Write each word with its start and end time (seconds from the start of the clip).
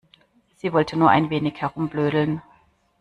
Sie 0.55 0.73
wollte 0.73 0.97
nur 0.97 1.11
ein 1.11 1.29
wenig 1.29 1.61
herumblödeln. 1.61 2.41